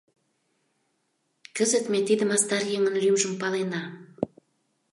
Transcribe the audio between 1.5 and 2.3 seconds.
Кызыт ме тиде